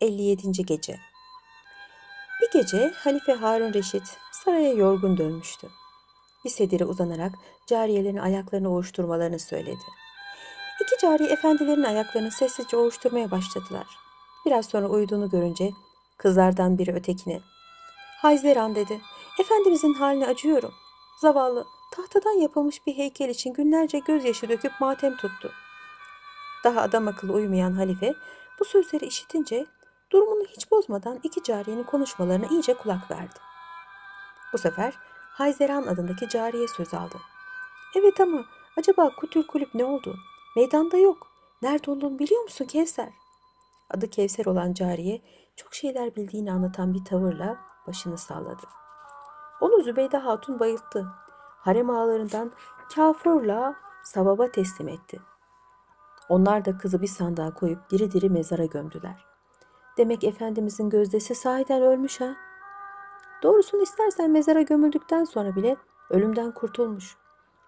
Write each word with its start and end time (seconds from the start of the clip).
57. 0.00 0.66
Gece 0.66 1.00
Bir 2.42 2.60
gece 2.60 2.92
Halife 2.96 3.32
Harun 3.32 3.74
Reşit 3.74 4.02
saraya 4.32 4.72
yorgun 4.72 5.18
dönmüştü. 5.18 5.68
Bir 6.44 6.50
sedire 6.50 6.84
uzanarak 6.84 7.32
cariyelerin 7.66 8.16
ayaklarını 8.16 8.72
ovuşturmalarını 8.72 9.38
söyledi. 9.38 9.84
İki 10.82 11.02
cariye 11.02 11.30
efendilerin 11.30 11.82
ayaklarını 11.82 12.30
sessizce 12.30 12.76
ovuşturmaya 12.76 13.30
başladılar. 13.30 13.86
Biraz 14.46 14.66
sonra 14.66 14.86
uyuduğunu 14.86 15.30
görünce 15.30 15.70
kızlardan 16.16 16.78
biri 16.78 16.92
ötekine 16.92 17.40
Hayzeran 18.22 18.74
dedi. 18.74 19.00
Efendimizin 19.40 19.94
haline 19.94 20.26
acıyorum. 20.26 20.74
Zavallı 21.20 21.66
tahtadan 21.92 22.40
yapılmış 22.40 22.86
bir 22.86 22.96
heykel 22.96 23.28
için 23.28 23.52
günlerce 23.52 23.98
gözyaşı 23.98 24.48
döküp 24.48 24.72
matem 24.80 25.16
tuttu. 25.16 25.52
Daha 26.64 26.80
adam 26.80 27.08
akıllı 27.08 27.32
uyumayan 27.32 27.72
halife 27.72 28.14
bu 28.60 28.64
sözleri 28.64 29.06
işitince 29.06 29.66
durumunu 30.12 30.44
hiç 30.44 30.70
bozmadan 30.70 31.20
iki 31.22 31.42
cariyenin 31.42 31.84
konuşmalarına 31.84 32.46
iyice 32.46 32.74
kulak 32.74 33.10
verdi. 33.10 33.38
Bu 34.52 34.58
sefer 34.58 34.94
Hayzeran 35.32 35.82
adındaki 35.82 36.28
cariye 36.28 36.68
söz 36.68 36.94
aldı. 36.94 37.16
Evet 37.94 38.20
ama 38.20 38.44
acaba 38.76 39.10
Kutül 39.16 39.46
Kulüp 39.46 39.74
ne 39.74 39.84
oldu? 39.84 40.16
Meydanda 40.56 40.96
yok. 40.96 41.26
Nerede 41.62 41.90
olduğunu 41.90 42.18
biliyor 42.18 42.42
musun 42.42 42.64
Kevser? 42.64 43.12
Adı 43.90 44.10
Kevser 44.10 44.46
olan 44.46 44.72
cariye 44.72 45.22
çok 45.56 45.74
şeyler 45.74 46.16
bildiğini 46.16 46.52
anlatan 46.52 46.94
bir 46.94 47.04
tavırla 47.04 47.56
başını 47.86 48.18
salladı. 48.18 48.62
Onu 49.60 49.82
Zübeyde 49.82 50.16
Hatun 50.16 50.60
bayılttı. 50.60 51.06
Harem 51.58 51.90
ağalarından 51.90 52.52
Kafur'la 52.94 53.76
Savab'a 54.04 54.50
teslim 54.50 54.88
etti. 54.88 55.20
Onlar 56.28 56.64
da 56.64 56.78
kızı 56.78 57.02
bir 57.02 57.06
sandığa 57.06 57.54
koyup 57.54 57.90
diri 57.90 58.12
diri 58.12 58.30
mezara 58.30 58.64
gömdüler. 58.64 59.35
Demek 59.98 60.24
Efendimizin 60.24 60.90
gözdesi 60.90 61.34
sahiden 61.34 61.82
ölmüş 61.82 62.20
ha? 62.20 62.36
Doğrusunu 63.42 63.82
istersen 63.82 64.30
mezara 64.30 64.62
gömüldükten 64.62 65.24
sonra 65.24 65.56
bile 65.56 65.76
ölümden 66.10 66.52
kurtulmuş. 66.52 67.16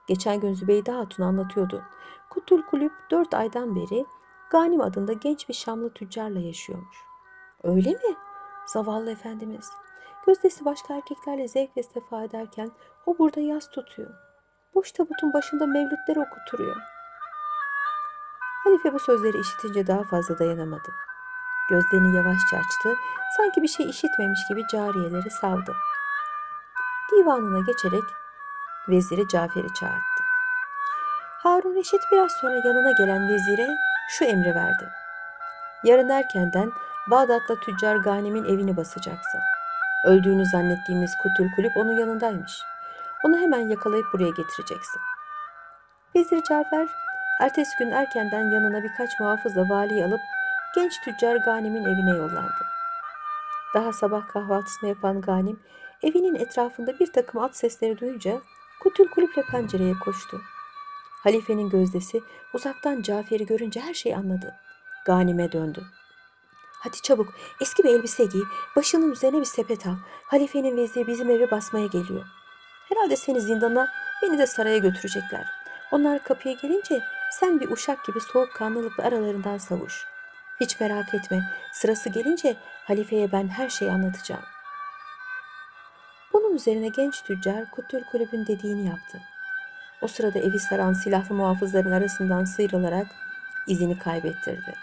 Geçen 0.06 0.40
gün 0.40 0.54
Zübeyde 0.54 0.92
Hatun 0.92 1.22
anlatıyordu. 1.22 1.82
Kutul 2.30 2.62
Kulüp 2.62 2.92
dört 3.10 3.34
aydan 3.34 3.76
beri 3.76 4.06
Ganim 4.50 4.80
adında 4.80 5.12
genç 5.12 5.48
bir 5.48 5.54
Şamlı 5.54 5.90
tüccarla 5.90 6.40
yaşıyormuş. 6.40 6.96
Öyle 7.62 7.90
mi? 7.90 8.16
Zavallı 8.66 9.10
Efendimiz. 9.10 9.70
Gözdesi 10.26 10.64
başka 10.64 10.94
erkeklerle 10.94 11.48
zevk 11.48 11.76
ve 11.76 11.82
sefa 11.82 12.24
ederken 12.24 12.70
o 13.06 13.18
burada 13.18 13.40
yas 13.40 13.70
tutuyor. 13.70 14.10
Boş 14.74 14.92
tabutun 14.92 15.32
başında 15.32 15.66
mevlütler 15.66 16.16
okuturuyor. 16.16 16.76
Halife 18.64 18.92
bu 18.92 18.98
sözleri 18.98 19.40
işitince 19.40 19.86
daha 19.86 20.02
fazla 20.02 20.38
dayanamadı. 20.38 21.07
Gözlerini 21.70 22.16
yavaşça 22.16 22.56
açtı, 22.56 22.88
sanki 23.36 23.62
bir 23.62 23.68
şey 23.68 23.90
işitmemiş 23.90 24.40
gibi 24.48 24.66
cariyeleri 24.72 25.30
savdı. 25.30 25.72
Divanına 27.12 27.60
geçerek 27.66 28.04
veziri 28.88 29.28
Cafer'i 29.28 29.74
çağırdı. 29.74 30.22
Harun 31.42 31.74
Reşit 31.74 32.00
biraz 32.12 32.32
sonra 32.32 32.56
yanına 32.64 32.90
gelen 32.90 33.28
vezire 33.28 33.68
şu 34.08 34.24
emri 34.24 34.54
verdi. 34.54 34.88
Yarın 35.84 36.08
erkenden 36.08 36.72
Bağdat'ta 37.10 37.54
tüccar 37.60 37.96
Ganim'in 37.96 38.44
evini 38.44 38.76
basacaksın. 38.76 39.40
Öldüğünü 40.04 40.46
zannettiğimiz 40.46 41.16
Kutül 41.22 41.54
Kulüp 41.56 41.76
onun 41.76 41.92
yanındaymış. 41.92 42.62
Onu 43.24 43.38
hemen 43.38 43.68
yakalayıp 43.68 44.06
buraya 44.12 44.30
getireceksin. 44.30 45.00
Vezir 46.14 46.42
Cafer 46.42 46.88
ertesi 47.40 47.70
gün 47.78 47.90
erkenden 47.90 48.50
yanına 48.50 48.82
birkaç 48.82 49.20
muhafızla 49.20 49.68
valiyi 49.68 50.04
alıp 50.04 50.20
genç 50.74 50.92
tüccar 51.04 51.36
Ganim'in 51.36 51.84
evine 51.84 52.10
yollandı. 52.10 52.66
Daha 53.74 53.92
sabah 53.92 54.28
kahvaltısını 54.28 54.88
yapan 54.88 55.20
Ganim 55.20 55.60
evinin 56.02 56.34
etrafında 56.34 56.98
bir 56.98 57.12
takım 57.12 57.40
at 57.42 57.56
sesleri 57.56 57.98
duyunca 57.98 58.40
Kutül 58.80 59.08
Kulüp'le 59.08 59.50
pencereye 59.50 59.94
koştu. 60.04 60.40
Halifenin 61.22 61.70
gözdesi 61.70 62.20
uzaktan 62.54 63.02
Cafer'i 63.02 63.46
görünce 63.46 63.80
her 63.80 63.94
şeyi 63.94 64.16
anladı. 64.16 64.54
Ganim'e 65.06 65.52
döndü. 65.52 65.82
Hadi 66.80 66.96
çabuk 67.02 67.34
eski 67.60 67.84
bir 67.84 67.88
elbise 67.88 68.24
giy, 68.24 68.42
başının 68.76 69.12
üzerine 69.12 69.40
bir 69.40 69.44
sepet 69.44 69.86
al. 69.86 69.94
Halifenin 70.26 70.76
veziri 70.76 71.06
bizim 71.06 71.30
evi 71.30 71.50
basmaya 71.50 71.86
geliyor. 71.86 72.24
Herhalde 72.88 73.16
seni 73.16 73.40
zindana, 73.40 73.88
beni 74.22 74.38
de 74.38 74.46
saraya 74.46 74.78
götürecekler. 74.78 75.46
Onlar 75.92 76.24
kapıya 76.24 76.54
gelince 76.54 77.00
sen 77.30 77.60
bir 77.60 77.70
uşak 77.70 78.04
gibi 78.04 78.20
soğukkanlılıkla 78.20 79.04
aralarından 79.04 79.58
savuş. 79.58 80.06
Hiç 80.60 80.80
merak 80.80 81.14
etme, 81.14 81.40
sırası 81.72 82.08
gelince 82.08 82.56
halifeye 82.84 83.32
ben 83.32 83.48
her 83.48 83.68
şeyi 83.68 83.90
anlatacağım. 83.90 84.42
Bunun 86.32 86.54
üzerine 86.54 86.88
genç 86.88 87.22
tüccar 87.22 87.70
Kutül 87.70 88.04
Kulübün 88.04 88.46
dediğini 88.46 88.86
yaptı. 88.86 89.18
O 90.02 90.08
sırada 90.08 90.38
evi 90.38 90.58
saran 90.58 90.92
silahlı 90.92 91.34
muhafızların 91.34 91.92
arasından 91.92 92.44
sıyrılarak 92.44 93.06
izini 93.66 93.98
kaybettirdi. 93.98 94.74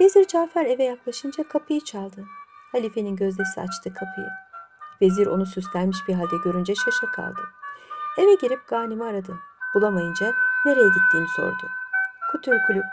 Vezir 0.00 0.26
Cafer 0.26 0.66
eve 0.66 0.84
yaklaşınca 0.84 1.48
kapıyı 1.48 1.80
çaldı. 1.80 2.24
Halifenin 2.72 3.16
gözdesi 3.16 3.60
açtı 3.60 3.94
kapıyı. 3.94 4.28
Vezir 5.02 5.26
onu 5.26 5.46
süslenmiş 5.46 5.98
bir 6.08 6.14
halde 6.14 6.36
görünce 6.44 6.74
şaşa 6.74 7.12
kaldı. 7.12 7.40
Eve 8.18 8.34
girip 8.34 8.68
Ganim'i 8.68 9.04
aradı. 9.04 9.38
Bulamayınca 9.74 10.32
nereye 10.64 10.88
gittiğini 10.88 11.28
sordu. 11.36 11.68
Kutül 12.32 12.58
kulüp. 12.66 12.84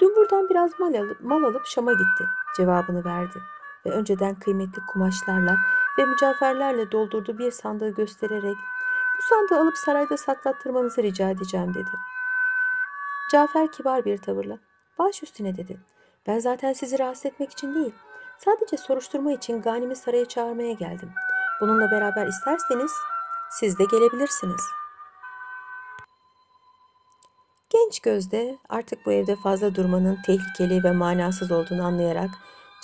Dün 0.00 0.16
buradan 0.16 0.48
biraz 0.48 0.80
mal 0.80 0.94
alıp, 0.94 1.20
mal 1.20 1.42
alıp 1.42 1.66
Şam'a 1.66 1.92
gitti. 1.92 2.28
Cevabını 2.56 3.04
verdi. 3.04 3.38
Ve 3.86 3.90
önceden 3.90 4.34
kıymetli 4.34 4.82
kumaşlarla 4.92 5.56
ve 5.98 6.04
mücevherlerle 6.04 6.92
doldurduğu 6.92 7.38
bir 7.38 7.50
sandığı 7.50 7.88
göstererek 7.88 8.56
bu 9.18 9.22
sandığı 9.22 9.62
alıp 9.62 9.76
sarayda 9.76 10.16
saklattırmanızı 10.16 11.02
rica 11.02 11.30
edeceğim 11.30 11.74
dedi. 11.74 11.90
Cafer 13.32 13.72
kibar 13.72 14.04
bir 14.04 14.18
tavırla 14.18 14.58
baş 14.98 15.22
üstüne 15.22 15.56
dedi. 15.56 15.80
Ben 16.26 16.38
zaten 16.38 16.72
sizi 16.72 16.98
rahatsız 16.98 17.26
etmek 17.26 17.50
için 17.50 17.74
değil, 17.74 17.94
sadece 18.38 18.76
soruşturma 18.76 19.32
için 19.32 19.62
Ganim'i 19.62 19.96
saraya 19.96 20.24
çağırmaya 20.24 20.72
geldim. 20.72 21.10
Bununla 21.60 21.90
beraber 21.90 22.26
isterseniz 22.26 22.92
siz 23.50 23.78
de 23.78 23.84
gelebilirsiniz. 23.84 24.83
Genç 27.74 28.00
gözde 28.00 28.58
artık 28.68 29.06
bu 29.06 29.12
evde 29.12 29.36
fazla 29.36 29.74
durmanın 29.74 30.18
tehlikeli 30.26 30.84
ve 30.84 30.92
manasız 30.92 31.52
olduğunu 31.52 31.84
anlayarak 31.84 32.30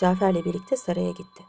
Cafer'le 0.00 0.44
birlikte 0.44 0.76
saraya 0.76 1.10
gitti. 1.10 1.42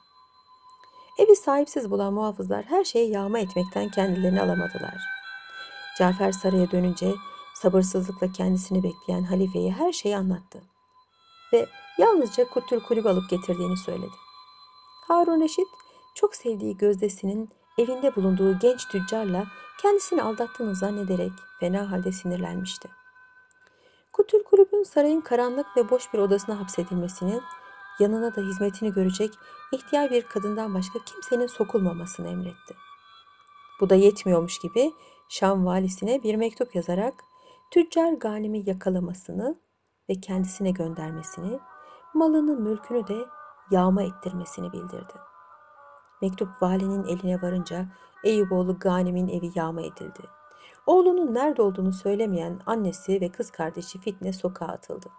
Evi 1.19 1.35
sahipsiz 1.35 1.91
bulan 1.91 2.13
muhafızlar 2.13 2.66
her 2.66 2.84
şeyi 2.84 3.12
yağma 3.12 3.40
etmekten 3.40 3.90
kendilerini 3.90 4.41
alamadılar. 4.41 4.96
Cafer 5.97 6.31
saraya 6.31 6.72
dönünce 6.72 7.13
sabırsızlıkla 7.53 8.31
kendisini 8.31 8.84
bekleyen 8.84 9.24
halifeye 9.24 9.72
her 9.72 9.91
şeyi 9.91 10.18
anlattı. 10.18 10.62
Ve 11.53 11.68
yalnızca 11.97 12.50
Kutül 12.50 12.79
kulüp 12.79 13.06
alıp 13.06 13.29
getirdiğini 13.29 13.78
söyledi. 13.78 14.16
Harun 15.08 15.41
Reşit 15.41 15.68
çok 16.16 16.35
sevdiği 16.35 16.78
gözdesinin 16.78 17.50
evinde 17.78 18.16
bulunduğu 18.16 18.59
genç 18.59 18.88
tüccarla 18.88 19.46
kendisini 19.81 20.23
aldattığını 20.23 20.75
zannederek 20.75 21.31
fena 21.59 21.91
halde 21.91 22.12
sinirlenmişti. 22.12 23.01
Kutül 24.14 24.44
kulübün 24.44 24.84
sarayın 24.84 25.22
karanlık 25.22 25.78
ve 25.78 25.90
boş 25.90 26.14
bir 26.14 26.20
odasına 26.20 26.60
hapsedilmesini, 26.60 27.42
yanına 28.00 28.36
da 28.36 28.42
hizmetini 28.42 28.94
görecek 28.94 29.34
ihtiyar 29.72 30.12
bir 30.12 30.22
kadından 30.22 30.74
başka 30.74 31.00
kimsenin 31.00 31.48
sokulmamasını 31.48 32.28
emretti. 32.28 32.76
Bu 33.80 33.90
da 33.90 33.96
yetmiyormuş 33.96 34.60
gibi 34.60 34.92
Şam 35.30 35.66
valisine 35.66 36.24
bir 36.24 36.36
mektup 36.36 36.76
yazarak 36.76 37.14
tüccar 37.72 38.14
Ganim'i 38.14 38.70
yakalamasını 38.70 39.60
ve 40.10 40.14
kendisine 40.22 40.72
göndermesini, 40.72 41.59
malını 42.14 42.59
mülkünü 42.59 43.08
de 43.08 43.26
yağma 43.72 44.03
ettirmesini 44.03 44.74
bildirdi. 44.74 45.14
Mektup 46.22 46.50
valinin 46.62 47.03
eline 47.03 47.41
varınca 47.41 47.85
Eyüboğlu 48.24 48.80
Ganim'in 48.80 49.28
evi 49.28 49.52
yağma 49.56 49.82
edildi. 49.82 50.41
Oğlunun 50.86 51.34
nerede 51.34 51.62
olduğunu 51.62 51.94
söylemeyen 51.94 52.60
annesi 52.66 53.22
ve 53.22 53.30
kız 53.32 53.52
kardeşi 53.52 54.00
Fitne 54.00 54.34
sokağa 54.34 54.66
atıldı. 54.66 55.10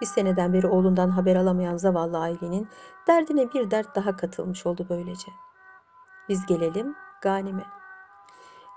Bir 0.00 0.06
seneden 0.06 0.52
beri 0.52 0.66
oğlundan 0.66 1.08
haber 1.08 1.36
alamayan 1.36 1.76
zavallı 1.76 2.18
ailenin 2.18 2.68
derdine 3.06 3.52
bir 3.52 3.70
dert 3.70 3.96
daha 3.96 4.16
katılmış 4.16 4.66
oldu 4.66 4.86
böylece. 4.88 5.32
Biz 6.28 6.46
gelelim 6.46 6.94
Ganim'e. 7.22 7.64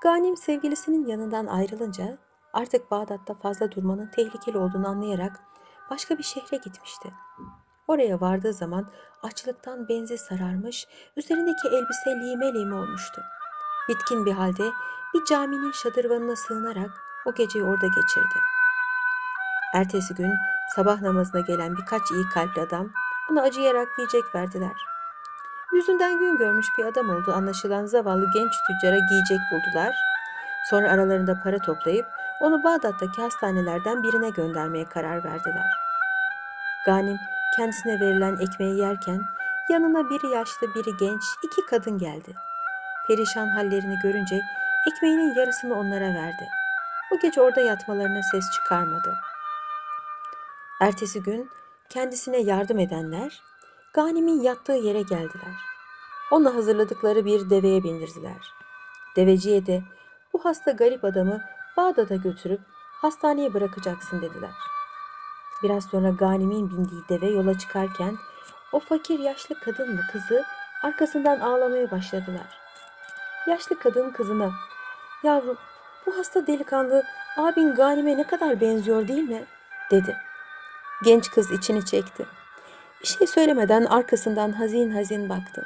Ganim 0.02 0.38
sevgilisinin 0.38 1.08
yanından 1.08 1.46
ayrılınca 1.46 2.18
artık 2.54 2.92
Bağdat'ta 2.92 3.34
fazla 3.34 3.72
durmanın 3.72 4.08
tehlikeli 4.08 4.58
olduğunu 4.58 4.88
anlayarak 4.88 5.40
başka 5.90 6.18
bir 6.18 6.24
şehre 6.24 6.58
gitmişti. 6.58 7.14
Oraya 7.88 8.22
vardığı 8.22 8.54
zaman 8.54 8.88
açlıktan 9.24 9.90
benzi 9.90 10.18
sararmış, 10.18 10.88
üzerindeki 11.16 11.68
elbise 11.68 12.10
lime 12.10 12.54
lime 12.54 12.76
olmuştu. 12.76 13.22
Bitkin 13.90 14.26
bir 14.26 14.32
halde 14.32 14.72
bir 15.14 15.26
caminin 15.26 15.72
şadırvanına 15.72 16.36
sığınarak 16.36 16.90
o 17.26 17.34
geceyi 17.34 17.66
orada 17.66 17.88
geçirdi. 17.88 18.40
Ertesi 19.74 20.16
gün 20.16 20.34
sabah 20.76 21.02
namazına 21.02 21.42
gelen 21.42 21.78
birkaç 21.78 22.12
iyi 22.12 22.30
kalpli 22.34 22.62
adam 22.62 22.90
Ona 23.32 23.42
acıyarak 23.42 23.88
yiyecek 23.98 24.36
verdiler. 24.36 24.76
Yüzünden 25.74 26.20
gün 26.20 26.38
görmüş 26.38 26.68
bir 26.78 26.86
adam 26.86 27.10
olduğu 27.10 27.34
anlaşılan 27.34 27.86
zavallı 27.86 28.26
genç 28.34 28.52
tüccara 28.68 28.98
giyecek 29.10 29.40
buldular. 29.52 29.96
Sonra 30.70 30.92
aralarında 30.92 31.42
para 31.44 31.60
toplayıp 31.60 32.06
onu 32.42 32.64
Bağdat'taki 32.64 33.22
hastanelerden 33.22 34.04
birine 34.04 34.30
göndermeye 34.30 34.90
karar 34.90 35.24
verdiler. 35.24 35.72
Ganim 36.86 37.18
kendisine 37.56 38.00
verilen 38.00 38.38
ekmeği 38.38 38.78
yerken 38.78 39.22
yanına 39.70 40.10
biri 40.10 40.28
yaşlı 40.28 40.68
biri 40.76 40.98
genç 41.00 41.22
iki 41.44 41.66
kadın 41.66 41.98
geldi. 41.98 42.36
Perişan 43.08 43.48
hallerini 43.48 44.00
görünce 44.04 44.42
ekmeğinin 44.88 45.36
yarısını 45.36 45.80
onlara 45.80 46.14
verdi. 46.14 46.48
O 47.12 47.20
gece 47.20 47.42
orada 47.42 47.62
yatmalarına 47.62 48.22
ses 48.32 48.52
çıkarmadı. 48.56 49.18
Ertesi 50.82 51.24
gün 51.24 51.50
kendisine 51.90 52.38
yardım 52.38 52.80
edenler 52.80 53.42
Ganim'in 53.94 54.42
yattığı 54.42 54.72
yere 54.72 55.02
geldiler. 55.02 55.56
Onunla 56.32 56.56
hazırladıkları 56.56 57.26
bir 57.26 57.50
deveye 57.50 57.84
bindirdiler. 57.84 58.54
Deveciye 59.16 59.66
de 59.66 59.84
bu 60.34 60.46
hasta 60.46 60.72
garip 60.72 61.06
adamı 61.06 61.42
Bağdat'a 61.78 62.16
götürüp 62.16 62.62
hastaneye 63.02 63.54
bırakacaksın 63.54 64.22
dediler. 64.22 64.52
Biraz 65.64 65.86
sonra 65.86 66.10
Ganim'in 66.10 66.70
bindiği 66.70 67.02
deve 67.10 67.28
yola 67.28 67.58
çıkarken 67.58 68.18
o 68.72 68.80
fakir 68.80 69.20
yaşlı 69.20 69.60
kadınla 69.60 70.02
kızı 70.12 70.44
arkasından 70.84 71.40
ağlamaya 71.40 71.92
başladılar. 71.92 72.60
Yaşlı 73.48 73.80
kadın 73.80 74.12
kızına, 74.12 74.52
yavrum 75.24 75.58
bu 76.06 76.18
hasta 76.18 76.48
delikanlı 76.48 77.04
abin 77.38 77.76
Ganim'e 77.76 78.18
ne 78.18 78.24
kadar 78.24 78.62
benziyor 78.62 79.08
değil 79.08 79.30
mi? 79.30 79.44
dedi. 79.92 80.18
Genç 81.04 81.32
kız 81.32 81.52
içini 81.52 81.86
çekti. 81.86 82.26
Bir 83.02 83.08
şey 83.08 83.28
söylemeden 83.28 83.86
arkasından 83.86 84.52
hazin 84.52 84.92
hazin 84.92 85.30
baktı. 85.30 85.66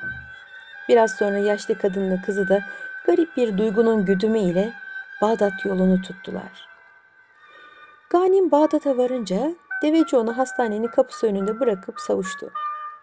Biraz 0.89 1.11
sonra 1.11 1.37
yaşlı 1.37 1.77
kadınla 1.77 2.21
kızı 2.21 2.49
da 2.49 2.61
garip 3.05 3.37
bir 3.37 3.57
duygunun 3.57 4.05
güdümü 4.05 4.39
ile 4.39 4.73
Bağdat 5.21 5.65
yolunu 5.65 6.01
tuttular. 6.01 6.67
Ganim 8.09 8.51
Bağdat'a 8.51 8.97
varınca 8.97 9.55
deveci 9.81 10.17
onu 10.17 10.37
hastanenin 10.37 10.87
kapısı 10.87 11.27
önünde 11.27 11.59
bırakıp 11.59 11.99
savuştu. 11.99 12.51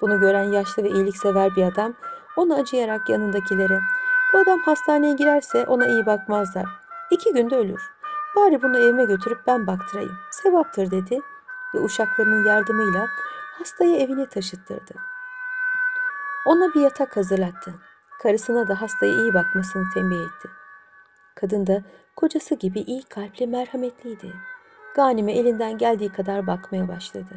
Bunu 0.00 0.20
gören 0.20 0.52
yaşlı 0.52 0.82
ve 0.82 0.88
iyiliksever 0.88 1.56
bir 1.56 1.62
adam 1.62 1.94
onu 2.36 2.54
acıyarak 2.54 3.08
yanındakilere 3.08 3.80
bu 4.32 4.38
adam 4.38 4.60
hastaneye 4.60 5.12
girerse 5.12 5.64
ona 5.64 5.86
iyi 5.86 6.06
bakmazlar. 6.06 6.66
İki 7.10 7.32
günde 7.32 7.56
ölür. 7.56 7.82
Bari 8.36 8.62
bunu 8.62 8.78
evime 8.78 9.04
götürüp 9.04 9.46
ben 9.46 9.66
baktırayım. 9.66 10.18
Sevaptır 10.30 10.90
dedi 10.90 11.20
ve 11.74 11.80
uşaklarının 11.80 12.44
yardımıyla 12.44 13.08
hastayı 13.58 13.96
evine 13.96 14.26
taşıttırdı. 14.26 14.94
Ona 16.46 16.74
bir 16.74 16.80
yatak 16.80 17.16
hazırlattı. 17.16 17.74
Karısına 18.22 18.68
da 18.68 18.80
hastaya 18.82 19.12
iyi 19.12 19.34
bakmasını 19.34 19.84
tembih 19.94 20.16
etti. 20.16 20.48
Kadın 21.34 21.66
da 21.66 21.82
kocası 22.16 22.54
gibi 22.54 22.80
iyi 22.80 23.02
kalpli 23.02 23.46
merhametliydi. 23.46 24.32
Ganime 24.94 25.32
elinden 25.32 25.78
geldiği 25.78 26.12
kadar 26.12 26.46
bakmaya 26.46 26.88
başladı. 26.88 27.34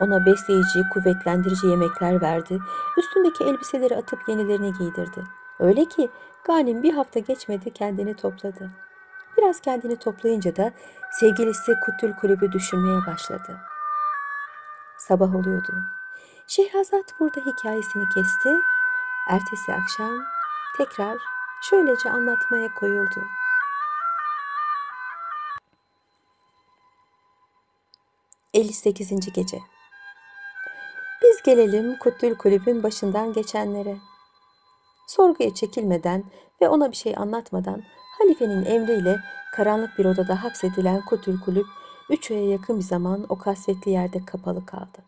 Ona 0.00 0.26
besleyici, 0.26 0.82
kuvvetlendirici 0.92 1.66
yemekler 1.66 2.20
verdi. 2.22 2.58
Üstündeki 2.98 3.44
elbiseleri 3.44 3.96
atıp 3.96 4.28
yenilerini 4.28 4.72
giydirdi. 4.72 5.24
Öyle 5.58 5.84
ki 5.84 6.08
Ganim 6.44 6.82
bir 6.82 6.94
hafta 6.94 7.20
geçmedi 7.20 7.72
kendini 7.72 8.16
topladı. 8.16 8.70
Biraz 9.38 9.60
kendini 9.60 9.96
toplayınca 9.96 10.56
da 10.56 10.72
sevgilisi 11.20 11.72
Kutül 11.84 12.12
Kulübü 12.12 12.52
düşünmeye 12.52 13.06
başladı. 13.06 13.58
Sabah 14.98 15.34
oluyordu. 15.34 15.72
Şehrazat 16.46 17.20
burada 17.20 17.40
hikayesini 17.40 18.08
kesti. 18.14 18.60
Ertesi 19.28 19.72
akşam 19.72 20.24
tekrar 20.76 21.18
şöylece 21.62 22.10
anlatmaya 22.10 22.74
koyuldu. 22.74 23.24
...58. 28.54 29.32
Gece 29.34 29.58
Biz 31.22 31.42
gelelim 31.42 31.98
Kutül 31.98 32.34
Kulübün 32.34 32.82
başından 32.82 33.32
geçenlere. 33.32 33.96
Sorguya 35.08 35.54
çekilmeden 35.54 36.24
ve 36.60 36.68
ona 36.68 36.90
bir 36.90 36.96
şey 36.96 37.14
anlatmadan 37.16 37.82
halifenin 38.18 38.64
emriyle 38.64 39.16
karanlık 39.52 39.98
bir 39.98 40.04
odada 40.04 40.44
hapsedilen 40.44 41.04
Kutül 41.04 41.40
Kulüp 41.40 41.66
üç 42.10 42.30
aya 42.30 42.48
yakın 42.48 42.78
bir 42.78 42.84
zaman 42.84 43.26
o 43.28 43.38
kasvetli 43.38 43.90
yerde 43.90 44.24
kapalı 44.24 44.66
kaldı. 44.66 44.98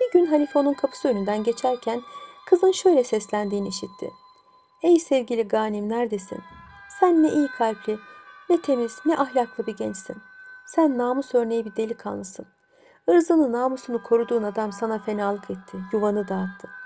Bir 0.00 0.12
gün 0.12 0.26
halife 0.26 0.58
onun 0.58 0.72
kapısı 0.74 1.08
önünden 1.08 1.44
geçerken 1.44 2.02
kızın 2.46 2.72
şöyle 2.72 3.04
seslendiğini 3.04 3.68
işitti. 3.68 4.10
Ey 4.82 4.98
sevgili 4.98 5.48
Ganim 5.48 5.88
neredesin? 5.88 6.38
Sen 7.00 7.22
ne 7.22 7.28
iyi 7.28 7.48
kalpli, 7.48 7.98
ne 8.50 8.60
temiz, 8.60 8.98
ne 9.06 9.18
ahlaklı 9.18 9.66
bir 9.66 9.76
gençsin. 9.76 10.16
Sen 10.66 10.98
namus 10.98 11.34
örneği 11.34 11.64
bir 11.64 11.76
delikanlısın. 11.76 12.46
Irzını, 13.08 13.52
namusunu 13.52 14.02
koruduğun 14.02 14.42
adam 14.42 14.72
sana 14.72 14.98
fenalık 14.98 15.50
etti, 15.50 15.78
yuvanı 15.92 16.28
dağıttı. 16.28 16.77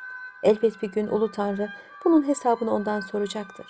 Elbet 0.42 0.82
bir 0.82 0.92
gün 0.92 1.06
Ulu 1.06 1.30
Tanrı 1.30 1.68
bunun 2.04 2.28
hesabını 2.28 2.74
ondan 2.74 3.00
soracaktır. 3.00 3.66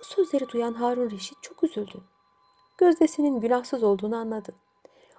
Bu 0.00 0.04
sözleri 0.04 0.48
duyan 0.48 0.72
Harun 0.74 1.10
Reşit 1.10 1.42
çok 1.42 1.64
üzüldü. 1.64 2.00
Gözdesinin 2.78 3.40
günahsız 3.40 3.82
olduğunu 3.82 4.16
anladı. 4.16 4.54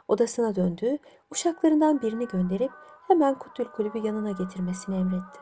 Odasına 0.07 0.55
döndü, 0.55 0.97
uşaklarından 1.31 2.01
birini 2.01 2.27
gönderip 2.27 2.71
hemen 3.07 3.39
Kutül 3.39 3.65
Kulübü 3.65 3.97
yanına 3.97 4.31
getirmesini 4.31 4.95
emretti. 4.95 5.39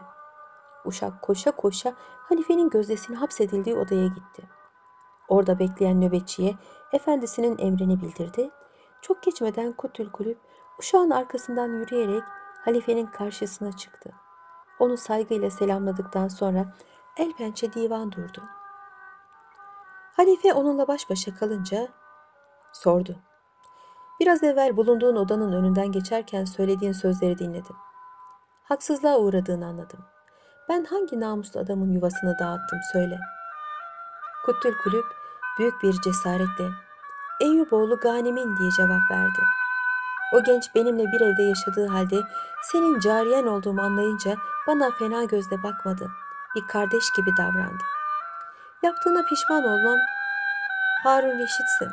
Uşak 0.85 1.21
koşa 1.21 1.51
koşa 1.51 1.93
halifenin 1.99 2.69
gözdesinin 2.69 3.17
hapsedildiği 3.17 3.75
odaya 3.75 4.07
gitti. 4.07 4.43
Orada 5.27 5.59
bekleyen 5.59 6.01
nöbetçiye 6.01 6.55
efendisinin 6.93 7.57
emrini 7.57 8.01
bildirdi. 8.01 8.49
Çok 9.01 9.23
geçmeden 9.23 9.73
Kutül 9.73 10.11
Kulüp 10.11 10.37
uşağın 10.79 11.09
arkasından 11.09 11.67
yürüyerek 11.67 12.23
halifenin 12.65 13.05
karşısına 13.05 13.71
çıktı. 13.71 14.24
Onu 14.79 14.97
saygıyla 14.97 15.51
selamladıktan 15.51 16.27
sonra 16.27 16.65
el 17.17 17.33
pençe 17.33 17.73
divan 17.73 18.11
durdu. 18.11 18.43
Halife 20.17 20.53
onunla 20.53 20.87
baş 20.87 21.09
başa 21.09 21.35
kalınca 21.35 21.87
sordu. 22.73 23.15
Biraz 24.19 24.43
evvel 24.43 24.77
bulunduğun 24.77 25.15
odanın 25.15 25.53
önünden 25.53 25.91
geçerken 25.91 26.45
söylediğin 26.45 26.93
sözleri 26.93 27.37
dinledim. 27.37 27.75
Haksızlığa 28.63 29.17
uğradığını 29.17 29.65
anladım. 29.65 29.99
Ben 30.69 30.83
hangi 30.83 31.19
namuslu 31.19 31.59
adamın 31.59 31.91
yuvasını 31.91 32.39
dağıttım 32.39 32.79
söyle. 32.91 33.19
Kuttül 34.45 34.77
Kulüp 34.77 35.05
büyük 35.59 35.83
bir 35.83 35.93
cesaretle 36.01 36.69
Eyüboğlu 37.41 37.99
Ganim'in 37.99 38.57
diye 38.57 38.71
cevap 38.71 39.11
verdi. 39.11 39.41
O 40.33 40.43
genç 40.43 40.75
benimle 40.75 41.03
bir 41.03 41.21
evde 41.21 41.43
yaşadığı 41.43 41.87
halde 41.87 42.21
senin 42.61 42.99
cariyen 42.99 43.45
olduğumu 43.45 43.81
anlayınca 43.81 44.35
bana 44.67 44.91
fena 44.91 45.23
gözle 45.23 45.63
bakmadı. 45.63 46.11
Bir 46.55 46.67
kardeş 46.67 47.11
gibi 47.17 47.37
davrandı. 47.37 47.83
Yaptığına 48.83 49.23
pişman 49.23 49.63
olmam. 49.63 49.99
Harun 51.03 51.39
Reşit'sin. 51.39 51.91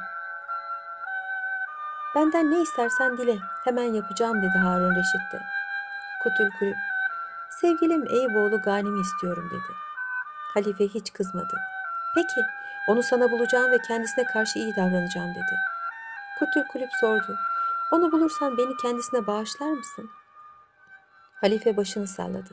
Benden 2.15 2.51
ne 2.51 2.63
istersen 2.63 3.19
dile, 3.19 3.39
hemen 3.65 3.95
yapacağım 3.95 4.43
dedi 4.43 4.59
Harun 4.59 4.91
Reşit 4.91 5.33
de. 5.33 5.43
Kutül 6.23 6.51
Kulüp, 6.59 6.77
sevgilim 7.51 8.07
Eyüboğlu 8.07 8.61
Ganim'i 8.61 9.01
istiyorum 9.01 9.49
dedi. 9.51 9.77
Halife 10.55 10.89
hiç 10.89 11.13
kızmadı. 11.13 11.57
Peki, 12.15 12.41
onu 12.89 13.03
sana 13.03 13.31
bulacağım 13.31 13.73
ve 13.73 13.79
kendisine 13.79 14.25
karşı 14.25 14.59
iyi 14.59 14.77
davranacağım 14.77 15.31
dedi. 15.31 15.57
Kutül 16.39 16.65
Kulüp 16.73 16.91
sordu. 17.01 17.37
Onu 17.93 18.13
bulursan 18.13 18.59
beni 18.59 18.77
kendisine 18.77 19.27
bağışlar 19.27 19.71
mısın? 19.71 20.11
Halife 21.43 21.77
başını 21.77 22.07
salladı. 22.07 22.51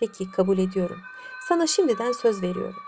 Peki 0.00 0.30
kabul 0.30 0.58
ediyorum. 0.58 1.00
Sana 1.48 1.66
şimdiden 1.66 2.12
söz 2.12 2.42
veriyorum. 2.42 2.82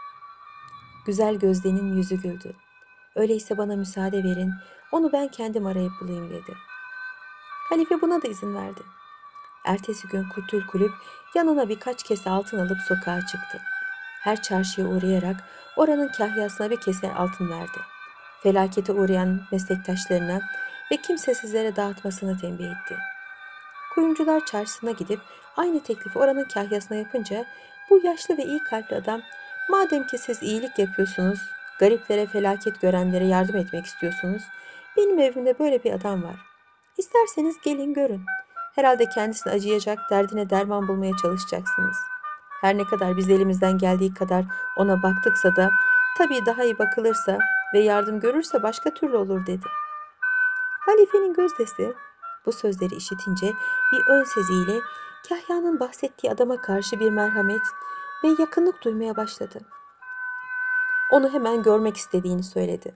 Güzel 1.07 1.35
gözlerinin 1.35 1.97
yüzü 1.97 2.17
güldü. 2.17 2.53
Öyleyse 3.15 3.59
bana 3.59 3.77
müsaade 3.77 4.25
verin, 4.25 4.53
onu 4.93 5.13
ben 5.13 5.29
kendim 5.29 5.67
arayıp 5.67 5.93
bulayım 6.01 6.31
dedi. 6.31 6.57
Halife 7.69 8.01
buna 8.01 8.23
da 8.23 8.29
izin 8.29 8.55
verdi. 8.55 8.81
Ertesi 9.65 10.09
gün 10.09 10.29
Kutül 10.29 10.67
Kulüp 10.67 10.93
yanına 11.35 11.69
birkaç 11.69 12.03
kese 12.03 12.31
altın 12.31 12.59
alıp 12.59 12.79
sokağa 12.89 13.21
çıktı. 13.21 13.61
Her 14.23 14.43
çarşıya 14.43 14.87
uğrayarak 14.87 15.37
oranın 15.77 16.09
kahyasına 16.09 16.71
bir 16.71 16.81
kese 16.81 17.15
altın 17.15 17.51
verdi. 17.51 17.79
Felakete 18.43 18.93
uğrayan 18.93 19.41
meslektaşlarına 19.53 20.41
ve 20.93 20.97
kimsesizlere 20.97 21.77
dağıtmasını 21.77 22.39
tembih 22.39 22.67
etti. 22.67 22.97
Kuyumcular 23.95 24.47
çarşısına 24.47 24.91
gidip 24.91 25.21
aynı 25.57 25.83
teklifi 25.83 26.19
oranın 26.19 26.49
kahyasına 26.55 26.99
yapınca 26.99 27.45
bu 27.91 28.01
yaşlı 28.05 28.39
ve 28.39 28.45
iyi 28.45 28.59
kalpli 28.59 28.97
adam 28.97 29.21
madem 29.71 30.07
ki 30.07 30.19
siz 30.19 30.43
iyilik 30.43 30.79
yapıyorsunuz, 30.79 31.39
gariplere 31.81 32.27
felaket 32.27 32.81
görenlere 32.81 33.25
yardım 33.25 33.57
etmek 33.57 33.87
istiyorsunuz, 33.87 34.43
benim 34.97 35.19
evimde 35.19 35.59
böyle 35.59 35.85
bir 35.85 35.93
adam 35.93 36.23
var. 36.23 36.37
İsterseniz 36.99 37.57
gelin 37.65 37.95
görün. 37.95 38.23
Herhalde 38.75 39.09
kendisine 39.09 39.53
acıyacak, 39.53 39.99
derdine 40.11 40.51
derman 40.51 40.89
bulmaya 40.89 41.13
çalışacaksınız. 41.23 41.97
Her 42.61 42.79
ne 42.79 42.85
kadar 42.85 43.17
biz 43.17 43.31
elimizden 43.31 43.79
geldiği 43.79 44.15
kadar 44.15 44.45
ona 44.77 45.03
baktıksa 45.03 45.57
da 45.57 45.71
tabii 46.19 46.47
daha 46.47 46.65
iyi 46.65 46.79
bakılırsa 46.79 47.39
ve 47.75 47.79
yardım 47.79 48.21
görürse 48.21 48.63
başka 48.63 48.95
türlü 48.95 49.17
olur 49.17 49.47
dedi. 49.47 49.67
Halifenin 50.81 51.35
gözdesi 51.35 51.95
bu 52.47 52.53
sözleri 52.53 52.95
işitince 52.95 53.53
bir 53.93 54.07
ön 54.09 54.25
seziyle 54.25 54.81
Kahya'nın 55.29 55.81
bahsettiği 55.81 56.33
adama 56.33 56.61
karşı 56.61 57.01
bir 57.01 57.11
merhamet 57.11 57.63
ve 58.25 58.29
yakınlık 58.39 58.85
duymaya 58.85 59.17
başladı. 59.17 59.61
Onu 61.13 61.33
hemen 61.33 61.63
görmek 61.63 61.97
istediğini 61.97 62.43
söyledi. 62.43 62.95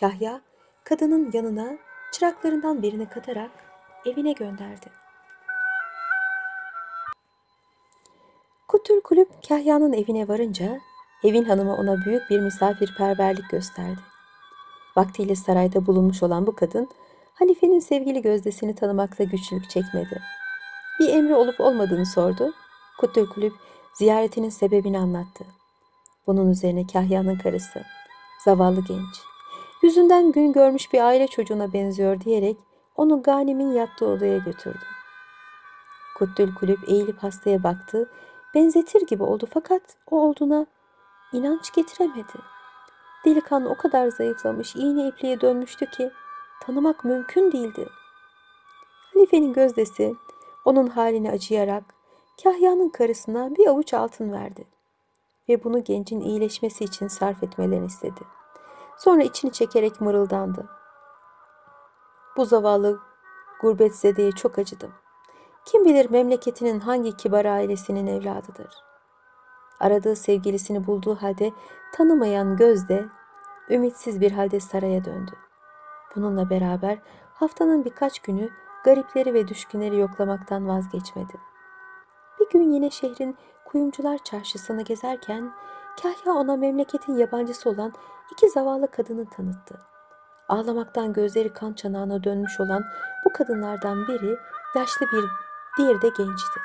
Kahya 0.00 0.40
kadının 0.84 1.30
yanına 1.32 1.78
çıraklarından 2.12 2.82
birini 2.82 3.08
katarak 3.08 3.50
evine 4.06 4.32
gönderdi. 4.32 4.86
Kutul 8.68 9.00
kulüp 9.00 9.28
Kahya'nın 9.48 9.92
evine 9.92 10.28
varınca 10.28 10.80
evin 11.24 11.44
hanımı 11.44 11.76
ona 11.76 12.04
büyük 12.04 12.30
bir 12.30 12.40
misafirperverlik 12.40 13.50
gösterdi. 13.50 14.00
Vaktiyle 14.96 15.36
sarayda 15.36 15.86
bulunmuş 15.86 16.22
olan 16.22 16.46
bu 16.46 16.56
kadın 16.56 16.88
halifenin 17.34 17.80
sevgili 17.80 18.22
gözdesini 18.22 18.74
tanımakta 18.74 19.24
güçlük 19.24 19.70
çekmedi. 19.70 20.22
Bir 21.00 21.08
emri 21.08 21.34
olup 21.34 21.60
olmadığını 21.60 22.06
sordu. 22.06 22.52
Kutul 23.00 23.26
kulüp 23.26 23.52
ziyaretinin 23.94 24.50
sebebini 24.50 24.98
anlattı. 24.98 25.44
Bunun 26.26 26.50
üzerine 26.50 26.86
Kahya'nın 26.86 27.38
karısı, 27.38 27.82
zavallı 28.44 28.84
genç, 28.84 29.20
yüzünden 29.82 30.32
gün 30.32 30.52
görmüş 30.52 30.92
bir 30.92 31.00
aile 31.00 31.26
çocuğuna 31.26 31.72
benziyor 31.72 32.20
diyerek 32.20 32.56
onu 32.96 33.22
Ganim'in 33.22 33.72
yattığı 33.72 34.06
odaya 34.06 34.38
götürdü. 34.38 34.84
Kuttül 36.18 36.54
kulüp 36.54 36.88
eğilip 36.88 37.22
hastaya 37.22 37.62
baktı, 37.62 38.10
benzetir 38.54 39.06
gibi 39.06 39.22
oldu 39.22 39.48
fakat 39.54 39.82
o 40.10 40.20
olduğuna 40.20 40.66
inanç 41.32 41.72
getiremedi. 41.72 42.38
Delikanlı 43.24 43.68
o 43.68 43.74
kadar 43.74 44.08
zayıflamış, 44.08 44.76
iğne 44.76 45.08
ipliğe 45.08 45.40
dönmüştü 45.40 45.86
ki 45.86 46.10
tanımak 46.66 47.04
mümkün 47.04 47.52
değildi. 47.52 47.88
Halifenin 49.14 49.52
gözdesi 49.52 50.14
onun 50.64 50.86
halini 50.86 51.30
acıyarak 51.30 51.84
Kahya'nın 52.44 52.88
karısına 52.88 53.56
bir 53.56 53.66
avuç 53.66 53.94
altın 53.94 54.32
verdi 54.32 54.64
ve 55.48 55.64
bunu 55.64 55.84
gencin 55.84 56.20
iyileşmesi 56.20 56.84
için 56.84 57.08
sarf 57.08 57.42
etmelerini 57.42 57.86
istedi. 57.86 58.20
Sonra 58.98 59.22
içini 59.22 59.52
çekerek 59.52 60.00
mırıldandı. 60.00 60.68
Bu 62.36 62.44
zavallı 62.44 63.00
gurbetsezeye 63.60 64.32
çok 64.32 64.58
acıdım. 64.58 64.92
Kim 65.64 65.84
bilir 65.84 66.10
memleketinin 66.10 66.80
hangi 66.80 67.16
kibar 67.16 67.44
ailesinin 67.44 68.06
evladıdır. 68.06 68.74
Aradığı 69.80 70.16
sevgilisini 70.16 70.86
bulduğu 70.86 71.14
halde 71.14 71.52
tanımayan 71.94 72.56
gözde 72.56 73.06
ümitsiz 73.70 74.20
bir 74.20 74.32
halde 74.32 74.60
saraya 74.60 75.04
döndü. 75.04 75.32
Bununla 76.16 76.50
beraber 76.50 76.98
haftanın 77.34 77.84
birkaç 77.84 78.18
günü 78.18 78.50
garipleri 78.84 79.34
ve 79.34 79.48
düşkünleri 79.48 79.98
yoklamaktan 79.98 80.68
vazgeçmedi. 80.68 81.32
Bir 82.40 82.50
gün 82.50 82.72
yine 82.72 82.90
şehrin 82.90 83.36
kuyumcular 83.64 84.18
çarşısını 84.18 84.82
gezerken 84.82 85.52
Kahya 86.02 86.32
ona 86.32 86.56
memleketin 86.56 87.16
yabancısı 87.16 87.70
olan 87.70 87.92
iki 88.32 88.50
zavallı 88.50 88.90
kadını 88.90 89.30
tanıttı. 89.30 89.78
Ağlamaktan 90.48 91.12
gözleri 91.12 91.52
kan 91.52 91.72
çanağına 91.72 92.24
dönmüş 92.24 92.60
olan 92.60 92.84
bu 93.24 93.32
kadınlardan 93.32 94.08
biri 94.08 94.36
yaşlı 94.76 95.06
bir, 95.12 95.24
diğeri 95.78 96.02
de 96.02 96.08
gençti. 96.08 96.60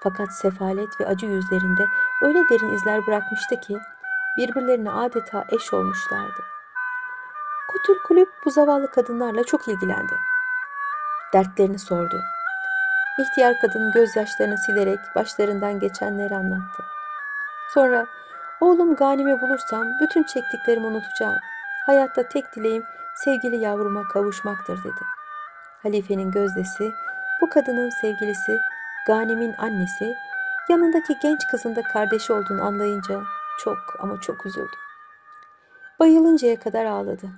Fakat 0.00 0.32
sefalet 0.32 1.00
ve 1.00 1.06
acı 1.06 1.26
yüzlerinde 1.26 1.84
öyle 2.22 2.38
derin 2.50 2.74
izler 2.74 3.06
bırakmıştı 3.06 3.60
ki 3.60 3.78
birbirlerine 4.36 4.90
adeta 4.90 5.44
eş 5.50 5.74
olmuşlardı. 5.74 6.59
Kutul 7.80 8.02
kulüp 8.02 8.28
bu 8.44 8.50
zavallı 8.50 8.90
kadınlarla 8.90 9.44
çok 9.44 9.68
ilgilendi. 9.68 10.12
Dertlerini 11.32 11.78
sordu. 11.78 12.20
İhtiyar 13.18 13.60
kadın 13.60 13.92
gözyaşlarını 13.92 14.58
silerek 14.58 14.98
başlarından 15.16 15.80
geçenleri 15.80 16.36
anlattı. 16.36 16.82
Sonra 17.74 18.06
oğlum 18.60 18.96
Ganim'i 18.96 19.40
bulursam 19.40 20.00
bütün 20.00 20.22
çektiklerimi 20.22 20.86
unutacağım. 20.86 21.36
Hayatta 21.86 22.28
tek 22.28 22.56
dileğim 22.56 22.84
sevgili 23.14 23.56
yavruma 23.56 24.08
kavuşmaktır 24.08 24.78
dedi. 24.78 25.04
Halifenin 25.82 26.30
gözdesi 26.30 26.92
bu 27.40 27.48
kadının 27.50 27.90
sevgilisi 27.90 28.60
Ganim'in 29.06 29.54
annesi 29.58 30.14
yanındaki 30.68 31.18
genç 31.22 31.46
kızın 31.50 31.76
da 31.76 31.82
kardeşi 31.82 32.32
olduğunu 32.32 32.62
anlayınca 32.62 33.20
çok 33.58 33.78
ama 33.98 34.20
çok 34.20 34.46
üzüldü. 34.46 34.76
Bayılıncaya 36.00 36.58
kadar 36.60 36.84
ağladı. 36.84 37.30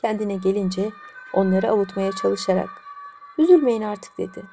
Kendine 0.00 0.34
gelince 0.34 0.90
onları 1.32 1.70
avutmaya 1.70 2.12
çalışarak 2.12 2.70
üzülmeyin 3.38 3.82
artık 3.82 4.18
dedi. 4.18 4.44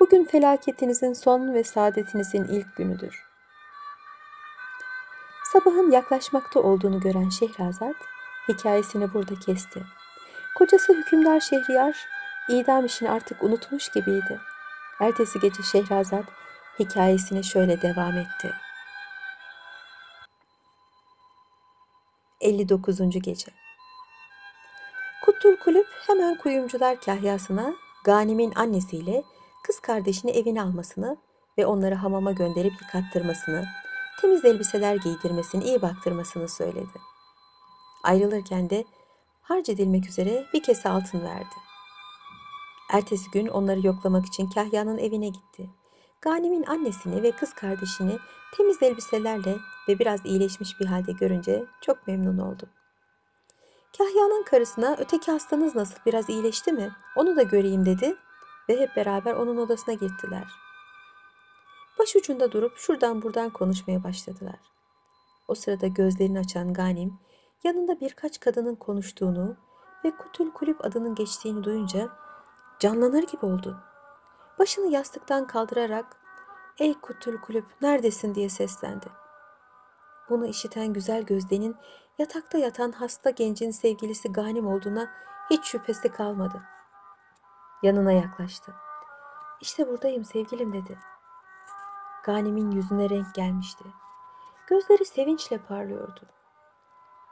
Bugün 0.00 0.24
felaketinizin 0.24 1.12
son 1.12 1.54
ve 1.54 1.64
saadetinizin 1.64 2.44
ilk 2.44 2.76
günüdür. 2.76 3.26
Sabahın 5.52 5.90
yaklaşmakta 5.90 6.60
olduğunu 6.60 7.00
gören 7.00 7.28
Şehrazat 7.28 7.96
hikayesini 8.48 9.14
burada 9.14 9.34
kesti. 9.34 9.82
Kocası 10.58 10.92
hükümdar 10.92 11.40
Şehriyar 11.40 11.96
idam 12.48 12.84
işini 12.86 13.10
artık 13.10 13.42
unutmuş 13.42 13.88
gibiydi. 13.88 14.40
Ertesi 15.00 15.40
gece 15.40 15.62
Şehrazat 15.62 16.24
hikayesine 16.78 17.42
şöyle 17.42 17.82
devam 17.82 18.16
etti. 18.16 18.52
59. 22.40 22.98
Gece 23.22 23.52
Kuttul 25.42 25.56
Kulüp 25.56 25.86
hemen 26.06 26.38
kuyumcular 26.38 27.00
kahyasına 27.00 27.74
Ganim'in 28.04 28.52
annesiyle 28.54 29.22
kız 29.64 29.80
kardeşini 29.80 30.30
evine 30.30 30.62
almasını 30.62 31.16
ve 31.58 31.66
onları 31.66 31.94
hamama 31.94 32.32
gönderip 32.32 32.72
yıkattırmasını, 32.82 33.64
temiz 34.20 34.44
elbiseler 34.44 34.94
giydirmesini, 34.94 35.64
iyi 35.64 35.82
baktırmasını 35.82 36.48
söyledi. 36.48 36.98
Ayrılırken 38.04 38.70
de 38.70 38.84
harc 39.42 39.72
edilmek 39.72 40.08
üzere 40.08 40.46
bir 40.54 40.62
kese 40.62 40.88
altın 40.88 41.24
verdi. 41.24 41.54
Ertesi 42.92 43.30
gün 43.30 43.46
onları 43.46 43.86
yoklamak 43.86 44.26
için 44.26 44.50
Kahya'nın 44.50 44.98
evine 44.98 45.28
gitti. 45.28 45.70
Ganim'in 46.20 46.64
annesini 46.66 47.22
ve 47.22 47.30
kız 47.30 47.54
kardeşini 47.54 48.18
temiz 48.56 48.82
elbiselerle 48.82 49.56
ve 49.88 49.98
biraz 49.98 50.26
iyileşmiş 50.26 50.80
bir 50.80 50.86
halde 50.86 51.12
görünce 51.12 51.64
çok 51.80 52.06
memnun 52.06 52.38
oldu. 52.38 52.68
Kahya'nın 53.98 54.42
karısına 54.42 54.96
öteki 54.98 55.32
hastanız 55.32 55.74
nasıl 55.74 55.94
biraz 56.06 56.28
iyileşti 56.28 56.72
mi? 56.72 56.90
Onu 57.16 57.36
da 57.36 57.42
göreyim 57.42 57.86
dedi 57.86 58.16
ve 58.68 58.80
hep 58.80 58.96
beraber 58.96 59.34
onun 59.34 59.56
odasına 59.56 59.94
gittiler. 59.94 60.44
Başucunda 61.98 62.52
durup 62.52 62.76
şuradan 62.76 63.22
buradan 63.22 63.50
konuşmaya 63.50 64.04
başladılar. 64.04 64.58
O 65.48 65.54
sırada 65.54 65.86
gözlerini 65.86 66.38
açan 66.38 66.72
Ganim 66.72 67.18
yanında 67.64 68.00
birkaç 68.00 68.40
kadının 68.40 68.74
konuştuğunu 68.74 69.56
ve 70.04 70.10
Kutul 70.16 70.50
Kulüp 70.50 70.84
adının 70.84 71.14
geçtiğini 71.14 71.64
duyunca 71.64 72.08
canlanır 72.78 73.22
gibi 73.22 73.46
oldu. 73.46 73.76
Başını 74.58 74.92
yastıktan 74.92 75.46
kaldırarak 75.46 76.16
''Ey 76.78 76.94
Kutul 76.94 77.36
Kulüp 77.36 77.64
neredesin?'' 77.82 78.34
diye 78.34 78.48
seslendi. 78.48 79.06
Bunu 80.30 80.46
işiten 80.46 80.92
güzel 80.92 81.22
gözdenin 81.22 81.76
yatakta 82.18 82.58
yatan 82.58 82.92
hasta 82.92 83.30
gencin 83.30 83.70
sevgilisi 83.70 84.32
Ganim 84.32 84.66
olduğuna 84.66 85.10
hiç 85.50 85.64
şüphesi 85.64 86.12
kalmadı. 86.12 86.62
Yanına 87.82 88.12
yaklaştı. 88.12 88.72
İşte 89.60 89.88
buradayım 89.88 90.24
sevgilim 90.24 90.72
dedi. 90.72 90.98
Ganim'in 92.24 92.70
yüzüne 92.70 93.10
renk 93.10 93.34
gelmişti. 93.34 93.84
Gözleri 94.66 95.04
sevinçle 95.04 95.58
parlıyordu. 95.58 96.20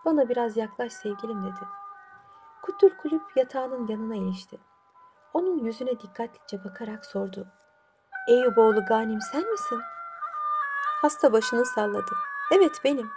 Bana 0.05 0.29
biraz 0.29 0.57
yaklaş 0.57 0.93
sevgilim 0.93 1.45
dedi. 1.45 1.69
Kutul 2.63 2.91
kulüp 2.91 3.37
yatağının 3.37 3.87
yanına 3.87 4.17
ilişti. 4.17 4.59
Onun 5.35 5.59
yüzüne 5.65 6.01
dikkatlice 6.01 6.65
bakarak 6.65 7.07
sordu. 7.07 7.47
Eyüboğlu 8.29 8.85
Ganim 8.85 9.21
sen 9.21 9.51
misin? 9.51 9.81
Hasta 11.03 11.33
başını 11.33 11.67
salladı. 11.67 12.13
Evet 12.53 12.81
benim. 12.85 13.11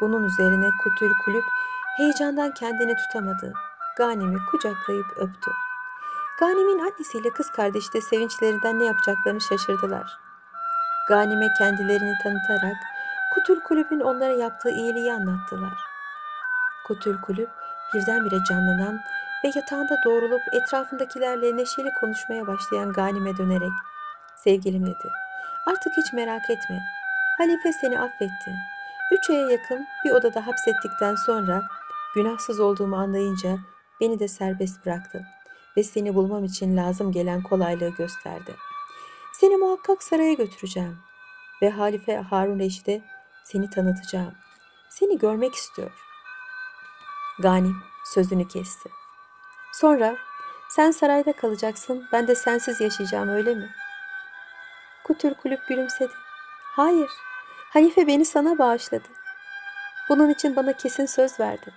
Bunun 0.00 0.24
üzerine 0.24 0.70
Kutul 0.82 1.10
kulüp 1.24 1.44
heyecandan 1.96 2.54
kendini 2.54 2.96
tutamadı. 2.96 3.52
Ganim'i 3.96 4.38
kucaklayıp 4.50 5.06
öptü. 5.16 5.50
Ganim'in 6.38 6.78
annesiyle 6.78 7.30
kız 7.30 7.50
kardeşi 7.50 7.92
de 7.92 8.00
sevinçlerinden 8.00 8.78
ne 8.78 8.84
yapacaklarını 8.84 9.40
şaşırdılar. 9.40 10.18
Ganim'e 11.08 11.48
kendilerini 11.58 12.14
tanıtarak 12.22 12.76
Kutul 13.34 13.60
Kulüp'ün 13.60 14.00
onlara 14.00 14.32
yaptığı 14.32 14.70
iyiliği 14.70 15.12
anlattılar. 15.12 15.78
Kutul 16.86 17.20
Kulüp 17.20 17.50
birdenbire 17.94 18.44
canlanan 18.48 19.00
ve 19.44 19.52
yatağında 19.54 19.96
doğrulup 20.04 20.42
etrafındakilerle 20.52 21.56
neşeli 21.56 21.92
konuşmaya 22.00 22.46
başlayan 22.46 22.92
Ganim'e 22.92 23.36
dönerek 23.36 23.72
sevgilim 24.36 24.86
dedi. 24.86 25.08
Artık 25.66 25.92
hiç 25.96 26.12
merak 26.12 26.50
etme. 26.50 26.82
Halife 27.38 27.72
seni 27.72 28.00
affetti. 28.00 28.56
Üç 29.12 29.30
aya 29.30 29.50
yakın 29.50 29.86
bir 30.04 30.10
odada 30.10 30.46
hapsettikten 30.46 31.14
sonra 31.14 31.62
günahsız 32.14 32.60
olduğumu 32.60 32.96
anlayınca 32.96 33.58
beni 34.00 34.18
de 34.18 34.28
serbest 34.28 34.86
bıraktı 34.86 35.26
ve 35.76 35.82
seni 35.82 36.14
bulmam 36.14 36.44
için 36.44 36.76
lazım 36.76 37.12
gelen 37.12 37.42
kolaylığı 37.42 37.88
gösterdi. 37.88 38.56
Seni 39.32 39.56
muhakkak 39.56 40.02
saraya 40.02 40.32
götüreceğim 40.32 40.98
ve 41.62 41.70
Halife 41.70 42.16
Harun 42.16 42.58
Reşid'e 42.58 43.02
seni 43.44 43.70
tanıtacağım. 43.70 44.34
Seni 44.90 45.18
görmek 45.18 45.54
istiyor. 45.54 45.90
Ganim 47.38 47.76
sözünü 48.04 48.48
kesti. 48.48 48.90
Sonra 49.72 50.16
sen 50.68 50.90
sarayda 50.90 51.32
kalacaksın, 51.32 52.04
ben 52.12 52.28
de 52.28 52.34
sensiz 52.34 52.80
yaşayacağım 52.80 53.28
öyle 53.28 53.54
mi? 53.54 53.70
Kutül 55.04 55.34
kulüp 55.34 55.68
gülümsedi. 55.68 56.23
Hayır, 56.76 57.10
Halife 57.70 58.06
beni 58.06 58.24
sana 58.24 58.58
bağışladı. 58.58 59.08
Bunun 60.08 60.30
için 60.30 60.56
bana 60.56 60.72
kesin 60.72 61.06
söz 61.06 61.40
verdi. 61.40 61.74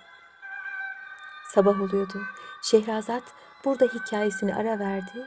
Sabah 1.54 1.80
oluyordu. 1.80 2.22
Şehrazat 2.62 3.22
burada 3.64 3.84
hikayesini 3.84 4.54
ara 4.54 4.78
verdi. 4.78 5.26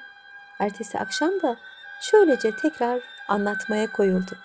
Ertesi 0.60 1.00
akşam 1.00 1.42
da 1.42 1.58
şöylece 2.02 2.56
tekrar 2.56 3.02
anlatmaya 3.28 3.92
koyuldu. 3.92 4.38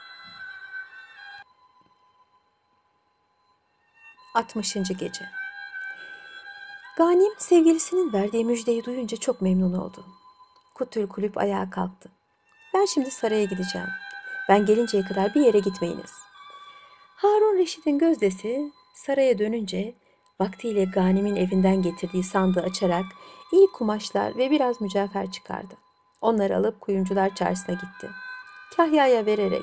60. 4.35 4.75
Gece 4.75 5.29
Ganim 6.97 7.33
sevgilisinin 7.39 8.13
verdiği 8.13 8.45
müjdeyi 8.45 8.85
duyunca 8.85 9.17
çok 9.17 9.41
memnun 9.41 9.73
oldu. 9.73 10.05
Kutül 10.75 11.09
kulüp 11.09 11.39
ayağa 11.39 11.71
kalktı. 11.71 12.11
Ben 12.75 12.85
şimdi 12.85 13.11
saraya 13.11 13.45
gideceğim. 13.45 13.89
Ben 14.49 14.67
gelinceye 14.67 15.05
kadar 15.05 15.35
bir 15.35 15.41
yere 15.41 15.59
gitmeyiniz. 15.59 16.13
Harun 17.17 17.59
Reşit'in 17.59 17.99
gözdesi 17.99 18.73
saraya 18.95 19.39
dönünce 19.39 19.95
vaktiyle 20.41 20.85
Ganim'in 20.85 21.37
evinden 21.37 21.83
getirdiği 21.83 22.23
sandığı 22.23 22.63
açarak 22.63 23.05
iyi 23.53 23.67
kumaşlar 23.67 24.37
ve 24.37 24.51
biraz 24.51 24.81
mücevher 24.81 25.31
çıkardı. 25.31 25.75
Onları 26.21 26.57
alıp 26.57 26.81
kuyumcular 26.81 27.35
çarşısına 27.35 27.75
gitti. 27.75 28.11
Kahya'ya 28.77 29.27
vererek 29.27 29.63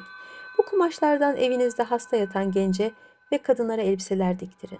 bu 0.58 0.66
kumaşlardan 0.66 1.38
evinizde 1.38 1.84
hasta 1.84 2.16
yatan 2.18 2.52
gence 2.52 2.92
ve 3.32 3.38
kadınlara 3.38 3.82
elbiseler 3.82 4.40
diktirin. 4.40 4.80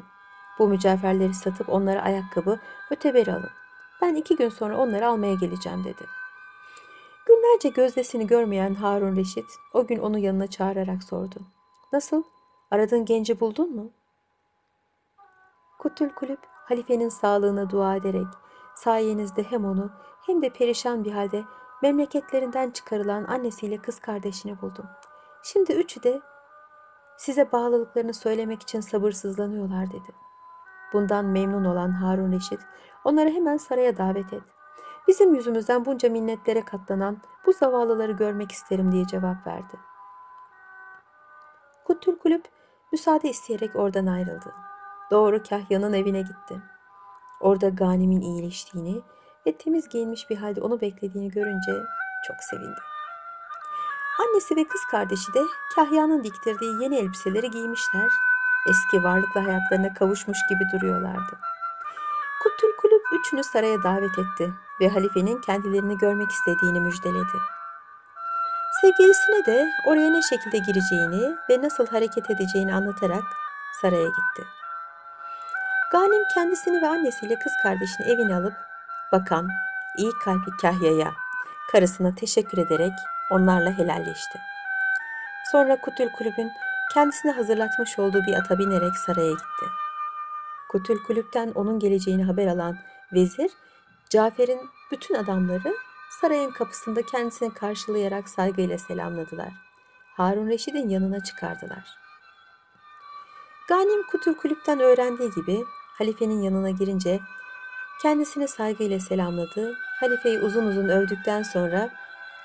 Bu 0.60 0.68
mücevherleri 0.68 1.34
satıp 1.34 1.70
onlara 1.70 2.02
ayakkabı, 2.02 2.60
öteberi 2.92 3.32
alın. 3.32 3.52
Ben 4.02 4.16
iki 4.16 4.36
gün 4.36 4.50
sonra 4.50 4.78
onları 4.78 5.08
almaya 5.08 5.34
geleceğim 5.34 5.84
dedi. 5.84 6.04
Günlerce 7.44 7.70
gözdesini 7.70 8.28
görmeyen 8.28 8.74
Harun 8.74 9.16
Reşit 9.16 9.46
o 9.74 9.88
gün 9.88 10.00
onu 10.00 10.20
yanına 10.20 10.48
çağırarak 10.48 11.04
sordu. 11.04 11.40
Nasıl? 11.94 12.24
Aradığın 12.72 13.06
genci 13.06 13.40
buldun 13.40 13.76
mu? 13.76 13.92
Kutül 15.80 16.10
Kulüp 16.10 16.40
halifenin 16.46 17.10
sağlığına 17.10 17.70
dua 17.70 17.96
ederek 17.96 18.28
sayenizde 18.76 19.44
hem 19.44 19.66
onu 19.66 19.92
hem 20.26 20.42
de 20.42 20.50
perişan 20.50 21.04
bir 21.04 21.12
halde 21.12 21.44
memleketlerinden 21.82 22.72
çıkarılan 22.72 23.24
annesiyle 23.24 23.78
kız 23.78 24.00
kardeşini 24.00 24.62
buldum. 24.62 24.86
Şimdi 25.44 25.74
üçü 25.74 26.04
de 26.04 26.22
size 27.18 27.52
bağlılıklarını 27.52 28.14
söylemek 28.14 28.62
için 28.62 28.80
sabırsızlanıyorlar 28.80 29.88
dedi. 29.88 30.12
Bundan 30.94 31.26
memnun 31.26 31.66
olan 31.66 31.92
Harun 31.92 32.32
Reşit 32.32 32.60
onları 33.04 33.30
hemen 33.30 33.58
saraya 33.58 33.98
davet 33.98 34.34
et. 34.34 34.44
Bizim 35.08 35.36
yüzümüzden 35.36 35.86
bunca 35.86 36.10
minnetlere 36.10 36.66
katlanan 36.66 37.18
bu 37.46 37.54
zavallıları 37.54 38.12
görmek 38.12 38.52
isterim 38.52 38.92
diye 38.92 39.08
cevap 39.08 39.48
verdi. 39.48 39.74
Kuttül 41.86 42.18
Kulüp 42.18 42.46
müsaade 42.92 43.30
isteyerek 43.30 43.76
oradan 43.76 44.06
ayrıldı. 44.06 44.54
Doğru 45.12 45.44
Kahya'nın 45.44 45.94
evine 45.94 46.22
gitti. 46.22 46.62
Orada 47.40 47.70
Ganim'in 47.70 48.22
iyileştiğini 48.22 49.02
ve 49.48 49.58
temiz 49.58 49.90
giyinmiş 49.90 50.30
bir 50.30 50.38
halde 50.38 50.62
onu 50.62 50.82
beklediğini 50.82 51.32
görünce 51.32 51.72
çok 52.28 52.38
sevindi. 52.50 52.80
Annesi 54.20 54.56
ve 54.56 54.68
kız 54.68 54.82
kardeşi 54.92 55.34
de 55.34 55.42
Kahya'nın 55.76 56.24
diktirdiği 56.24 56.82
yeni 56.84 56.96
elbiseleri 56.98 57.52
giymişler. 57.52 58.10
Eski 58.70 59.04
varlıklı 59.04 59.42
hayatlarına 59.42 59.94
kavuşmuş 59.94 60.38
gibi 60.50 60.64
duruyorlardı. 60.74 61.40
Kuttül 62.44 62.76
Kulüp 62.82 62.93
üçünü 63.14 63.44
saraya 63.44 63.84
davet 63.84 64.20
etti 64.20 64.54
ve 64.82 64.90
halifenin 64.90 65.42
kendilerini 65.42 65.98
görmek 65.98 66.32
istediğini 66.32 66.80
müjdeledi. 66.82 67.38
Sevgilisine 68.82 69.46
de 69.46 69.72
oraya 69.86 70.10
ne 70.10 70.22
şekilde 70.22 70.58
gireceğini 70.58 71.36
ve 71.50 71.62
nasıl 71.62 71.88
hareket 71.88 72.32
edeceğini 72.32 72.74
anlatarak 72.76 73.24
saraya 73.82 74.08
gitti. 74.08 74.44
Ganim 75.92 76.24
kendisini 76.34 76.82
ve 76.82 76.88
annesiyle 76.88 77.40
kız 77.40 77.54
kardeşini 77.64 78.08
evine 78.08 78.36
alıp 78.36 78.54
bakan, 79.12 79.50
iyi 79.98 80.12
kalpli 80.24 80.52
Kahya'ya, 80.62 81.14
karısına 81.72 82.16
teşekkür 82.16 82.58
ederek 82.58 82.94
onlarla 83.32 83.78
helalleşti. 83.78 84.40
Sonra 85.52 85.82
Kutül 85.82 86.10
Kulübün 86.10 86.52
kendisine 86.94 87.32
hazırlatmış 87.32 88.00
olduğu 88.00 88.24
bir 88.24 88.34
ata 88.34 88.60
binerek 88.60 88.98
saraya 88.98 89.32
gitti. 89.32 89.66
Kutül 90.70 91.04
Kulüp'ten 91.04 91.52
onun 91.56 91.80
geleceğini 91.80 92.24
haber 92.24 92.48
alan 92.48 92.78
vezir, 93.14 93.52
Cafer'in 94.10 94.60
bütün 94.92 95.16
adamları 95.16 95.76
sarayın 96.22 96.52
kapısında 96.52 97.02
kendisini 97.02 97.54
karşılayarak 97.54 98.30
saygıyla 98.30 98.78
selamladılar. 98.78 99.54
Harun 100.18 100.50
Reşid'in 100.50 100.90
yanına 100.90 101.24
çıkardılar. 101.24 101.98
Ganim 103.68 104.08
Kutül 104.08 104.34
Kulüp'ten 104.34 104.80
öğrendiği 104.80 105.32
gibi 105.32 105.64
halifenin 105.98 106.42
yanına 106.42 106.70
girince 106.70 107.20
kendisini 108.02 108.48
saygıyla 108.48 109.00
selamladı. 109.00 109.76
Halifeyi 110.00 110.40
uzun 110.40 110.66
uzun 110.66 110.90
övdükten 110.90 111.44
sonra 111.44 111.90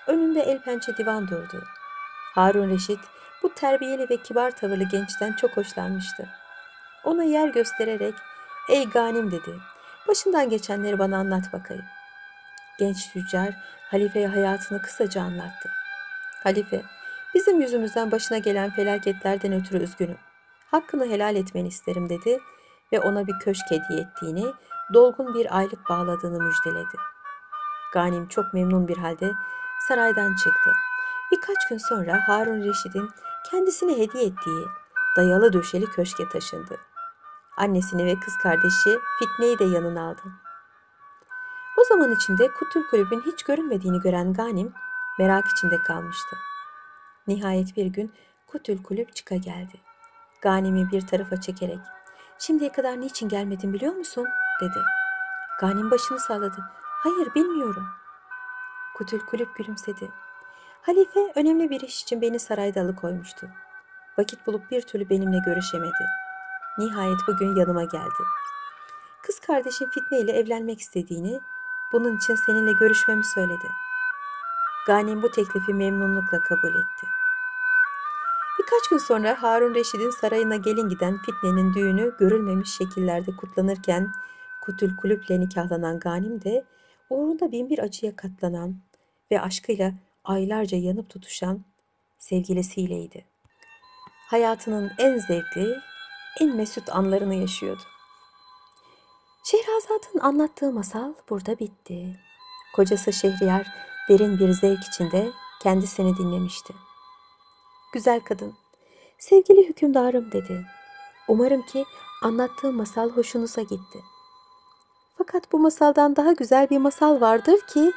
önünde 0.07 0.41
el 0.41 0.63
pençe 0.63 0.97
divan 0.97 1.29
durdu. 1.29 1.65
Harun 2.35 2.71
Reşit 2.71 3.01
bu 3.43 3.55
terbiyeli 3.55 4.11
ve 4.11 4.17
kibar 4.17 4.51
tavırlı 4.51 4.85
gençten 4.85 5.33
çok 5.33 5.57
hoşlanmıştı. 5.57 6.29
Ona 7.05 7.25
yer 7.25 7.49
göstererek 7.49 8.15
''Ey 8.69 8.89
Ganim'' 8.91 9.31
dedi. 9.31 9.59
''Başından 10.09 10.49
geçenleri 10.49 10.99
bana 10.99 11.17
anlat 11.19 11.53
bakayım.'' 11.53 11.99
Genç 12.79 13.13
tüccar 13.13 13.55
halifeye 13.91 14.29
hayatını 14.29 14.83
kısaca 14.83 15.23
anlattı. 15.23 15.71
Halife, 16.43 16.83
bizim 17.35 17.61
yüzümüzden 17.61 18.11
başına 18.13 18.39
gelen 18.39 18.71
felaketlerden 18.71 19.53
ötürü 19.53 19.83
üzgünüm. 19.83 20.19
Hakkını 20.71 21.07
helal 21.07 21.37
etmeni 21.37 21.69
isterim 21.69 22.09
dedi 22.09 22.39
ve 22.93 23.01
ona 23.01 23.27
bir 23.27 23.39
köşk 23.39 23.65
hediye 23.71 24.01
ettiğini, 24.01 24.45
dolgun 24.95 25.35
bir 25.35 25.57
aylık 25.59 25.89
bağladığını 25.89 26.43
müjdeledi. 26.43 26.97
Ganim 27.93 28.29
çok 28.29 28.55
memnun 28.55 28.89
bir 28.89 28.97
halde 28.97 29.33
saraydan 29.89 30.35
çıktı. 30.35 30.71
Birkaç 31.33 31.69
gün 31.71 31.79
sonra 31.79 32.21
Harun 32.27 32.65
Reşid'in 32.65 33.11
kendisine 33.51 33.93
hediye 33.93 34.25
ettiği 34.25 34.67
dayalı 35.17 35.53
döşeli 35.53 35.87
köşke 35.87 36.29
taşındı. 36.29 36.79
Annesini 37.59 38.07
ve 38.07 38.21
kız 38.21 38.37
kardeşi 38.37 38.99
Fitne'yi 39.19 39.59
de 39.59 39.65
yanına 39.65 40.09
aldı. 40.09 40.23
O 41.81 41.85
zaman 41.85 42.13
içinde 42.13 42.49
Kutul 42.53 42.83
Kulübün 42.91 43.21
hiç 43.21 43.43
görünmediğini 43.43 44.01
gören 44.01 44.33
Ganim 44.33 44.73
merak 45.19 45.45
içinde 45.49 45.83
kalmıştı. 45.83 46.37
Nihayet 47.27 47.77
bir 47.77 47.87
gün 47.87 48.13
Kutul 48.47 48.83
Kulüp 48.83 49.15
çıka 49.15 49.37
geldi. 49.37 49.81
Ganim'i 50.43 50.91
bir 50.91 51.07
tarafa 51.07 51.41
çekerek 51.41 51.79
''Şimdiye 52.39 52.73
kadar 52.73 53.01
niçin 53.01 53.29
gelmedin 53.29 53.73
biliyor 53.73 53.95
musun?'' 53.95 54.29
dedi. 54.61 54.79
Ganim 55.61 55.91
başını 55.91 56.21
salladı. 56.21 56.65
''Hayır 57.03 57.35
bilmiyorum.'' 57.35 57.89
Kutul 58.97 59.19
Kulüp 59.19 59.57
gülümsedi. 59.57 60.11
Halife 60.83 61.33
önemli 61.35 61.71
bir 61.71 61.81
iş 61.81 62.03
için 62.03 62.23
beni 62.23 62.39
sarayda 62.39 62.81
alıkoymuştu. 62.81 63.49
Vakit 64.19 64.47
bulup 64.47 64.71
bir 64.71 64.83
türlü 64.83 65.11
benimle 65.11 65.39
görüşemedi. 65.47 66.28
Nihayet 66.79 67.19
bugün 67.29 67.57
yanıma 67.57 67.85
geldi. 67.85 68.23
Kız 69.23 69.41
kardeşin 69.41 69.87
Fitne 69.87 70.21
ile 70.21 70.33
evlenmek 70.33 70.81
istediğini, 70.81 71.41
bunun 71.93 72.17
için 72.17 72.35
seninle 72.35 72.73
görüşmemi 72.73 73.25
söyledi. 73.25 73.69
Ganim 74.87 75.23
bu 75.23 75.31
teklifi 75.31 75.75
memnunlukla 75.75 76.41
kabul 76.41 76.69
etti. 76.69 77.07
Birkaç 78.59 78.89
gün 78.91 78.99
sonra 78.99 79.43
Harun 79.43 79.75
Reşid'in 79.75 80.11
sarayına 80.11 80.57
gelin 80.57 80.89
giden 80.89 81.19
Fitne'nin 81.19 81.75
düğünü 81.75 82.13
görülmemiş 82.19 82.77
şekillerde 82.77 83.37
kutlanırken 83.37 84.13
Kutül 84.61 84.97
Kulüp'le 84.97 85.31
nikahlanan 85.31 85.99
Ganim 85.99 86.43
de 86.45 86.65
uğrunda 87.11 87.53
binbir 87.53 87.79
acıya 87.79 88.17
katlanan 88.17 88.77
ve 89.31 89.41
aşkıyla 89.41 89.93
aylarca 90.25 90.79
yanıp 90.79 91.11
tutuşan 91.11 91.65
sevgilisiyleydi. 92.19 93.25
Hayatının 94.31 94.91
en 94.99 95.19
zevkli, 95.19 95.81
en 96.41 96.57
mesut 96.57 96.89
anlarını 96.89 97.35
yaşıyordu. 97.35 97.83
Şehrazat'ın 99.45 100.21
anlattığı 100.21 100.73
masal 100.73 101.13
burada 101.31 101.59
bitti. 101.59 102.21
Kocası 102.75 103.13
Şehriyar 103.13 103.67
derin 104.09 104.39
bir 104.39 104.53
zevk 104.53 104.85
içinde 104.85 105.31
kendisini 105.63 106.17
dinlemişti. 106.17 106.75
Güzel 107.93 108.21
kadın, 108.21 108.55
sevgili 109.19 109.69
hükümdarım 109.69 110.33
dedi. 110.33 110.67
Umarım 111.29 111.63
ki 111.63 111.85
anlattığım 112.23 112.77
masal 112.77 113.11
hoşunuza 113.11 113.63
gitti. 113.63 114.03
Fakat 115.19 115.53
bu 115.53 115.59
masaldan 115.59 116.17
daha 116.17 116.33
güzel 116.33 116.71
bir 116.71 116.79
masal 116.79 117.21
vardır 117.21 117.61
ki 117.61 117.93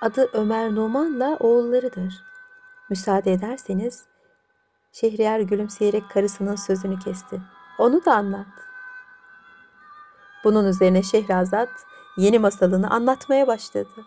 adı 0.00 0.30
Ömer 0.32 0.74
Numan'la 0.74 1.36
oğullarıdır. 1.40 2.24
Müsaade 2.90 3.32
ederseniz 3.32 4.04
Şehriyar 4.92 5.40
gülümseyerek 5.40 6.10
karısının 6.10 6.56
sözünü 6.56 6.98
kesti. 6.98 7.40
Onu 7.78 8.04
da 8.04 8.14
anlat. 8.14 8.46
Bunun 10.44 10.66
üzerine 10.66 11.02
Şehrazat 11.02 11.70
yeni 12.16 12.38
masalını 12.38 12.90
anlatmaya 12.90 13.46
başladı. 13.46 14.04